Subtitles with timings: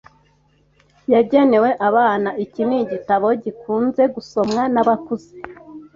[1.13, 5.33] Yagenewe abana, iki ni igitabo gikunze gusomwa nabakuze.